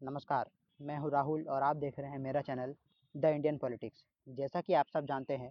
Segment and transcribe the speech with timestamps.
[0.00, 0.48] नमस्कार,
[0.80, 2.74] मैं हूँ राहुल और आप देख रहे हैं मेरा चैनल
[3.14, 5.50] द इंडियन पॉलिटिक्स। जैसा कि आप सब जानते हैं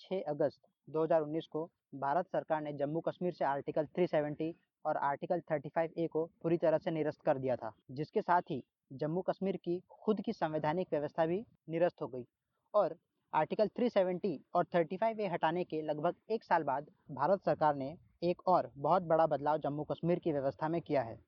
[0.00, 4.52] 6 अगस्त 2019 को भारत सरकार ने जम्मू कश्मीर से आर्टिकल 370
[4.84, 8.62] और आर्टिकल 35 ए को पूरी तरह से निरस्त कर दिया था, जिसके साथ ही
[8.92, 12.26] जम्मू कश्मीर की खुद की संवैधानिक व्यवस्था भी निरस्त हो गई
[12.74, 12.96] और
[13.32, 18.48] आर्टिकल 370 और 35 ए हटाने के लगभग एक साल बाद भारत सरकार ने एक
[18.48, 21.18] और बहुत बड़ा बदलाव जम्मू कश्मीर की व्यवस्था में किया है।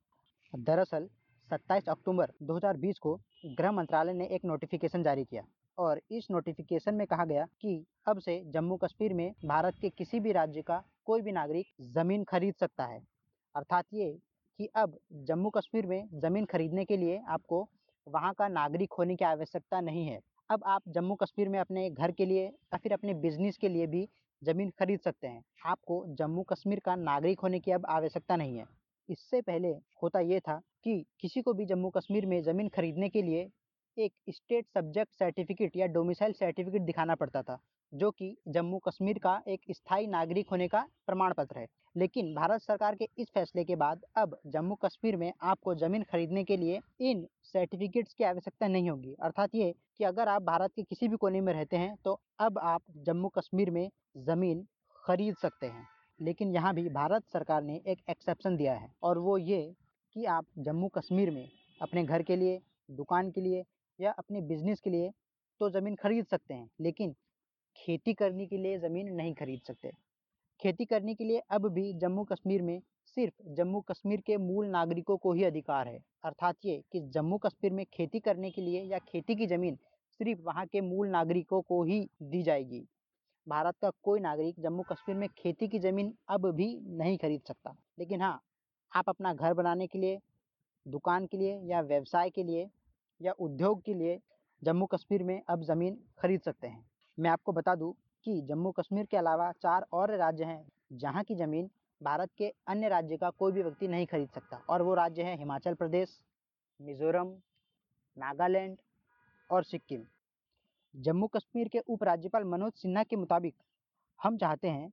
[0.53, 1.09] दरअसल
[1.51, 3.15] 27 अक्टूबर 2020 को
[3.59, 5.43] गृह मंत्रालय ने एक नोटिफिकेशन जारी किया
[5.79, 10.21] और इस नोटिफिकेशन में कहा गया कि अब से जम्मू कश्मीर में भारत के किसी
[10.21, 13.01] भी राज्य का कोई भी नागरिक ज़मीन खरीद सकता है।
[13.55, 14.11] अर्थात ये
[14.59, 17.69] कि अब जम्मू कश्मीर में ज़मीन खरीदने के लिए आपको
[18.07, 20.19] वहाँ का नागरिक होने की आवश्यकता नहीं है।
[20.51, 23.87] अब आप जम्मू कश्मीर में अपने घर के लिए या फिर अपने बिज़नेस के लिए
[23.87, 24.09] भी
[24.43, 28.65] ज़मीन खरीद सकते हैं। आपको जम्मू कश्मीर का नागरिक होने की अब आवश्यकता नहीं है।
[29.09, 29.69] इससे पहले
[30.03, 33.49] होता ये था कि किसी को भी जम्मू कश्मीर में ज़मीन खरीदने के लिए
[33.97, 37.59] एक स्टेट सब्जेक्ट सर्टिफिकेट या डोमिसाइल सर्टिफिकेट दिखाना पड़ता था,
[37.93, 42.63] जो कि जम्मू कश्मीर का एक स्थायी नागरिक होने का प्रमाण पत्र है। लेकिन भारत
[42.63, 46.81] सरकार के इस फैसले के बाद अब जम्मू कश्मीर में आपको ज़मीन खरीदने के लिए
[47.01, 51.17] इन सर्टिफिकेट्स की आवश्यकता नहीं होगी। अर्थात ये कि अगर आप भारत के किसी भी
[51.17, 55.87] कोने में रहते हैं तो अब आप जम्मू कश्मीर में ज़मीन खरीद सकते हैं।
[56.21, 59.63] लेकिन यहाँ भी भारत सरकार ने एक एक्सेप्शन दिया है और वो ये
[60.17, 61.49] कि आप जम्मू कश्मीर में
[61.81, 63.65] अपने घर के लिए, दुकान के लिए
[63.99, 65.11] या अपने बिज़नेस के लिए
[65.61, 67.15] तो ज़मीन खरीद सकते हैं, लेकिन
[67.77, 69.91] खेती करने के लिए ज़मीन नहीं खरीद सकते।
[70.61, 72.81] खेती करने के लिए अब भी जम्मू कश्मीर में
[73.17, 77.73] सिर्फ़ जम्मू कश्मीर के मूल नागरिकों को ही अधिकार है। अर्थात ये कि जम्मू कश्मीर
[77.73, 79.77] में खेती करने के लिए या खेती की ज़मीन
[80.21, 82.85] सिर्फ़ वहाँ के मूल नागरिकों को ही दी जाएगी।
[83.49, 87.75] भारत का कोई नागरिक जम्मू कश्मीर में खेती की ज़मीन अब भी नहीं खरीद सकता।
[87.99, 88.41] लेकिन हाँ
[88.93, 90.19] आप अपना घर बनाने के लिए,
[90.87, 92.69] दुकान के लिए या व्यवसाय के लिए
[93.21, 94.19] या उद्योग के लिए
[94.63, 96.85] जम्मू कश्मीर में अब ज़मीन खरीद सकते हैं।
[97.19, 97.93] मैं आपको बता दूँ
[98.27, 101.71] कि जम्मू कश्मीर के अलावा चार और राज्य हैं जहाँ की ज़मीन
[102.01, 105.37] भारत के अन्य राज्य का कोई भी व्यक्ति नहीं खरीद सकता और वो राज्य हैं
[105.39, 106.19] हिमाचल प्रदेश,
[106.81, 107.35] मिज़ोरम,
[108.17, 108.77] नागालैंड
[109.51, 110.05] और सिक्किम।
[110.95, 113.55] जम्मू कश्मीर के उपराज्यपाल मनोज सिन्हा के मुताबिक,
[114.21, 114.91] हम चाहते हैं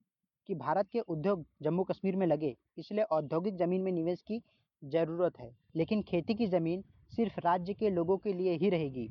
[0.50, 4.42] कि भारत के उद्योग जम्मू कश्मीर में लगे, इसलिए औद्योगिक ज़मीन में निवेश की
[4.84, 6.84] ज़रूरत है। लेकिन खेती की ज़मीन
[7.14, 9.08] सिर्फ़ राज्य के लोगों के लिए ही रहेगी।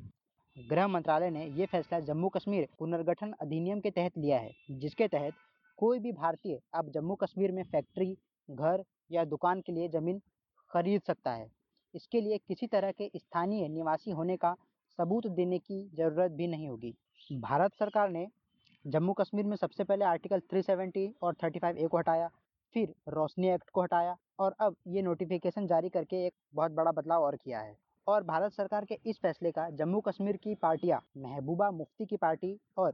[0.57, 5.33] गृह मंत्रालय ने ये फैसला जम्मू कश्मीर पुनर्गठन अधिनियम के तहत लिया है, जिसके तहत
[5.79, 8.15] कोई भी भारतीय अब जम्मू कश्मीर में फैक्ट्री,
[8.49, 10.21] घर या दुकान के लिए ज़मीन
[10.71, 11.49] खरीद सकता है।
[11.93, 14.55] इसके लिए किसी तरह के स्थानीय निवासी होने का
[14.99, 16.93] सबूत देने की ज़रूरत भी नहीं होगी।
[17.31, 18.27] भारत सरकार ने
[18.85, 22.29] जम्मू कश्मीर में सबसे पहले आर्टिकल 370 और 35 ए को हटाया,
[22.75, 27.23] फिर रोशनी एक्ट को हटाया और अब ये नोटिफिकेशन जारी करके एक बहुत बड़ा बदलाव
[27.23, 27.75] और किया है।
[28.07, 32.57] और भारत सरकार के इस फैसले का जम्मू कश्मीर की पार्टियाँ महबूबा मुफ्ती की पार्टी
[32.77, 32.93] और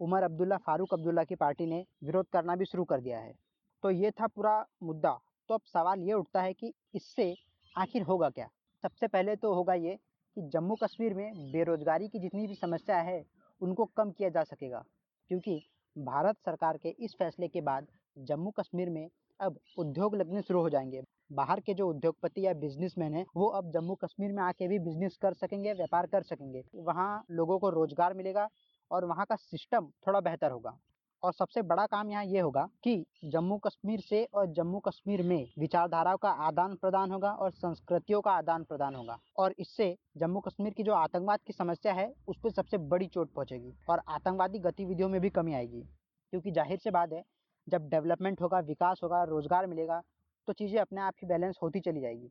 [0.00, 3.34] उमर अब्दुल्ला फारूक अब्दुल्ला की पार्टी ने विरोध करना भी शुरू कर दिया है।
[3.82, 5.18] तो ये था पूरा मुद्दा।
[5.48, 7.34] तो अब सवाल ये उठता है कि इससे
[7.76, 8.48] आखिर होगा क्या?
[8.84, 9.98] सबसे पहले तो होगा ये
[10.36, 13.24] कि जम्मू कश्मीर में बेरोजगारी की जितनी भी समस्या है,
[13.60, 14.84] उनको कम किया जा सकेगा।
[15.28, 15.62] क्योंकि
[15.98, 17.86] भारत सरकार के इस फैसले के बाद
[18.18, 19.08] जम्मू कश्मीर में
[19.40, 21.02] अब उद्योग लगने शुरू हो जाएँगे।
[21.32, 25.16] बाहर के जो उद्योगपति या बिजनेसमैन हैं, वो अब जम्मू कश्मीर में आके भी बिज़नेस
[25.16, 28.48] कर सकेंगे, व्यापार कर सकेंगे। वहाँ लोगों को रोज़गार मिलेगा
[28.90, 30.78] और वहाँ का सिस्टम थोड़ा बेहतर होगा।
[31.24, 35.46] और सबसे बड़ा काम यहाँ ये होगा कि जम्मू कश्मीर से और जम्मू कश्मीर में
[35.58, 39.86] विचारधाराओं का आदान प्रदान होगा और संस्कृतियों का आदान प्रदान होगा। और इससे
[40.16, 44.02] जम्मू कश्मीर की जो आतंकवाद की समस्या है, उस पर सबसे बड़ी चोट पहुंचेगी और
[44.08, 45.80] आतंकवादी गतिविधियों में भी कमी आएगी।
[46.32, 47.22] क्योंकि ज़ाहिर से बात है,
[47.66, 50.02] जब डेवलपमेंट होगा, विकास होगा, रोज़गार मिलेगा
[50.48, 52.30] तो चीज़ें अपने आप ही बैलेंस होती चली जाएगी।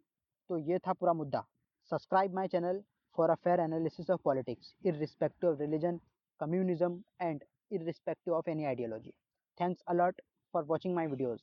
[0.49, 1.43] तो ये था पूरा मुद्दा।
[1.91, 2.83] Subscribe my channel
[3.15, 5.99] for a fair analysis of politics irrespective of religion,
[6.39, 7.43] communism and
[7.73, 9.13] irrespective of any ideology.
[9.57, 10.15] Thanks a lot
[10.51, 11.39] for watching my videos